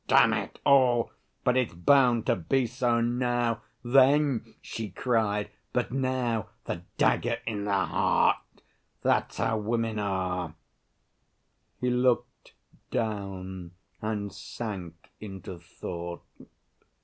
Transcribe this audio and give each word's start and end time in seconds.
Damn 0.07 0.33
it 0.33 0.57
all! 0.65 1.11
But 1.43 1.55
it's 1.55 1.75
bound 1.75 2.25
to 2.25 2.35
be 2.35 2.65
so 2.65 3.01
now.... 3.01 3.61
Then 3.83 4.55
she 4.59 4.89
cried, 4.89 5.51
but 5.73 5.91
now 5.91 6.47
'the 6.65 6.81
dagger 6.97 7.37
in 7.45 7.65
the 7.65 7.85
heart'! 7.85 8.63
That's 9.03 9.37
how 9.37 9.59
women 9.59 9.99
are." 9.99 10.55
He 11.79 11.91
looked 11.91 12.53
down 12.89 13.73
and 14.01 14.33
sank 14.33 15.11
into 15.19 15.59
thought. 15.59 16.25